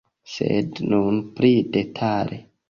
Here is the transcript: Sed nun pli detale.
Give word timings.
Sed 0.35 0.79
nun 0.93 1.19
pli 1.37 1.53
detale. 1.77 2.43